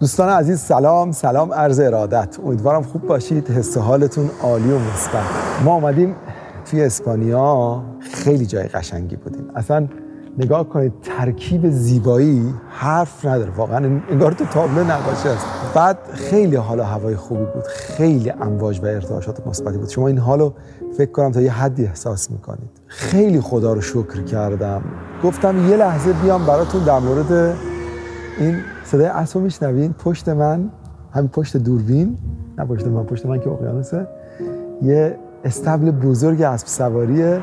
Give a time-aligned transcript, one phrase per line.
[0.00, 1.12] دوستان عزیز سلام.
[1.12, 2.36] سلام عرض ارادت.
[2.44, 3.50] امیدوارم خوب باشید.
[3.50, 5.24] حس حالتون عالی و مثبت
[5.64, 6.16] ما آمدیم
[6.70, 7.82] توی اسپانیا.
[8.12, 9.44] خیلی جای قشنگی بودیم.
[9.56, 9.86] اصلا
[10.38, 13.50] نگاه کنید ترکیب زیبایی حرف نداره.
[13.56, 17.64] واقعا انگار تو تابلو نقاشی است بعد خیلی حالا هوای خوبی بود.
[17.66, 19.88] خیلی امواج و ارتعاشات مثبتی بود.
[19.88, 20.52] شما این حالو
[20.96, 22.70] فکر کنم تا یه حدی احساس می‌کنید.
[22.86, 24.82] خیلی خدا رو شکر کردم.
[25.24, 27.56] گفتم یه لحظه بیام براتون در مورد
[28.38, 29.92] این صدای اسب میشنوین.
[29.92, 30.70] پشت من
[31.12, 32.18] همین پشت دوربین
[32.58, 34.06] نه پشت من پشت من که اقیانوسه
[34.82, 37.40] یه استبل بزرگ اسب سواریه.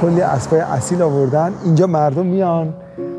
[0.00, 1.52] کلی اسبای اصیل آوردن.
[1.64, 2.74] اینجا مردم میان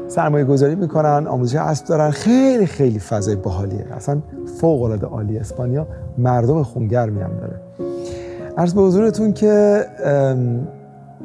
[0.08, 2.12] سرمایه گذاری می‌کنن آموزش اسب دارن.
[2.12, 3.86] خیلی خیلی فضای باحالیه.
[3.91, 4.17] اصلا
[4.62, 5.39] فوق العاده عالی.
[5.39, 7.62] اسپانیا مردم خونگرمی هم داره.
[8.58, 9.86] عرض به حضورتون که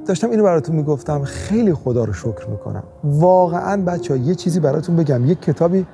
[0.06, 1.24] داشتم اینو براتون می‌گفتم.
[1.24, 2.83] خیلی خدا رو شکر می‌کنم.
[3.05, 5.27] واقعا بچه ها یه چیزی براتون بگم.
[5.27, 5.87] یک کتابی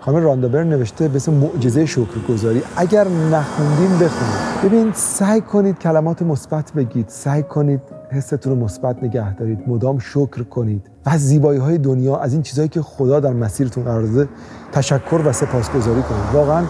[0.00, 2.62] خانم راندابر نوشته به اسم معجزه شکرگزاری.
[2.76, 4.64] اگر نخوندین بخونید.
[4.64, 7.08] ببین سعی کنید کلمات مثبت بگید.
[7.08, 9.58] سعی کنید حستون رو مثبت نگه دارید.
[9.66, 10.90] مدام شکر کنید.
[11.06, 14.28] و از زیبایی های دنیا از این چیزهایی که خدا در مسیرتون قرار داده
[14.72, 16.24] تشکر و سپاسگزاری کنید.
[16.32, 16.64] واقعا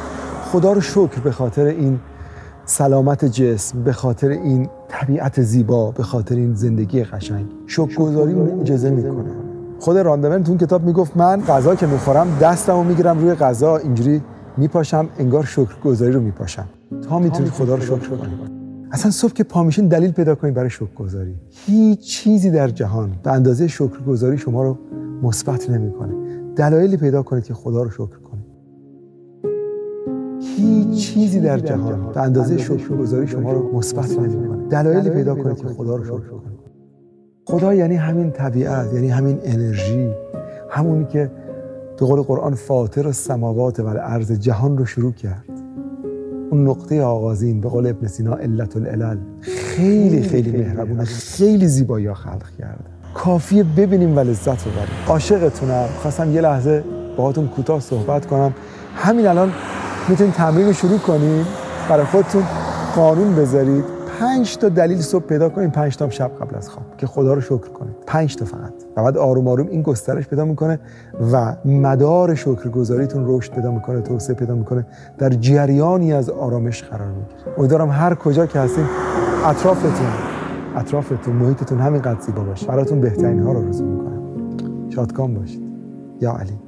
[0.52, 2.00] خدا رو شکر به خاطر این
[2.69, 7.47] سلامت جسم به خاطر این طبیعت زیبا به خاطر این زندگی قشنگ.
[7.67, 9.31] شکرگزاری معجزه می‌کنه
[9.81, 14.23] خود راندمن تو کتاب می‌گفت من غذا که می‌خورم دستمو می‌گیرم روی غذا اینجوری
[14.56, 16.64] میپاشم انگار شکرگزاری رو میپاشم.
[17.08, 18.56] تا می‌تونید خدا رو شکر کنید
[18.92, 21.34] اصلا صبح که پامیشین دلیل پیدا کنید برای شکرگزاری.
[21.67, 24.78] هیچ چیزی در جهان به اندازه شکرگزاری شما رو
[25.23, 26.14] مثبت نمی‌کنه.
[26.56, 28.17] دلایلی پیدا کنید که خدا رو شکر
[30.56, 35.66] هیچ چیزی در جهان به اندازه شکرگزاری شما رو مثبت نمی‌کنه دلایلی پیدا کنید که
[35.66, 36.56] خدا رو شکر کنید.
[37.44, 40.10] خدا یعنی همین طبیعت یعنی همین انرژی
[40.70, 41.30] همونی که
[42.00, 45.44] به قول قرآن فاطر سماوات و عرض جهان رو شروع کرد.
[46.50, 49.16] اون نقطه آغازین به قول ابن سینا علت العلل.
[49.40, 52.84] خیلی خیلی مهربونه خیلی زیبایی خلق کرده.
[53.14, 55.08] کافیه ببینیم و لذت ببریم.
[55.08, 55.86] عاشقتونم.
[56.02, 56.84] خواستم یه لحظه
[57.16, 58.55] باهاتون کوتاه صحبت کنم.
[58.95, 59.52] همین الان
[60.08, 61.46] می‌تونید تمرین رو شروع کنید
[61.89, 62.42] برای خودتون
[62.96, 63.84] قانون بذارید.
[64.20, 66.84] پنج تا دلیل صبح پیدا کنید پنج تا شب قبل از خواب.
[66.98, 67.94] که خدا رو شکر کنید.
[68.06, 68.72] پنج تا فقط.
[68.96, 70.78] و بعد آروم آروم این گسترش پیدا می‌کنه
[71.33, 74.86] و مدار شکرگزاریتون رشد پیدا می‌کنه توسعه پیدا می‌کنه.
[75.18, 77.58] در جریانی از آرامش قرار می‌گیره.
[77.58, 78.84] امیدوارم هر کجا که هستین
[79.46, 79.92] اطرافتون
[80.77, 82.66] اطرافتون محیطتون همینقدر زیبا باشه.
[82.66, 84.22] براتون بهترین ها رو آرزو می‌کنم.
[84.90, 85.62] شادکام باشید.
[86.20, 86.58] یا علی.